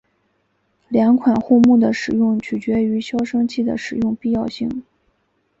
[0.87, 4.81] 两款护木的使用取决于消声器的使用必要性。